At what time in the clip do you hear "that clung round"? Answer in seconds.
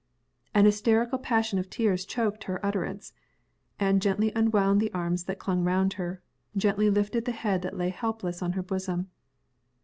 5.25-5.93